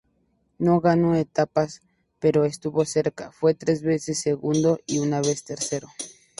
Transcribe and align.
No 0.57 0.79
ganó 0.79 1.13
etapas 1.13 1.81
pero 2.17 2.43
estuvo 2.45 2.85
cerca; 2.85 3.31
fue 3.31 3.53
tres 3.53 3.83
veces 3.83 4.19
segundo 4.19 4.79
y 4.87 4.97
una 4.97 5.21
vez 5.21 5.43
tercero. 5.43 5.87